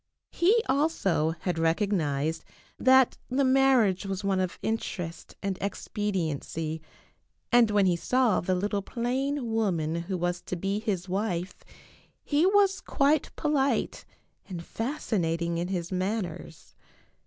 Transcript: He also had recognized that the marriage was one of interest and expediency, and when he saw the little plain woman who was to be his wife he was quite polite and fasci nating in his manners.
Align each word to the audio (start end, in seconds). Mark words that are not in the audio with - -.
He 0.31 0.63
also 0.67 1.35
had 1.41 1.59
recognized 1.59 2.43
that 2.79 3.19
the 3.29 3.43
marriage 3.43 4.03
was 4.03 4.23
one 4.23 4.39
of 4.39 4.57
interest 4.63 5.35
and 5.43 5.59
expediency, 5.61 6.81
and 7.51 7.69
when 7.69 7.85
he 7.85 7.95
saw 7.95 8.39
the 8.41 8.55
little 8.55 8.81
plain 8.81 9.53
woman 9.53 9.93
who 9.93 10.17
was 10.17 10.41
to 10.41 10.55
be 10.55 10.79
his 10.79 11.07
wife 11.07 11.63
he 12.23 12.47
was 12.47 12.81
quite 12.81 13.29
polite 13.35 14.03
and 14.49 14.61
fasci 14.63 15.19
nating 15.19 15.59
in 15.59 15.67
his 15.67 15.91
manners. 15.91 16.73